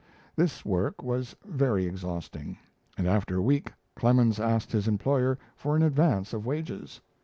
[0.35, 2.57] This work was very exhausting,
[2.97, 7.01] and after a week Clemens asked his employer for an advance of wages.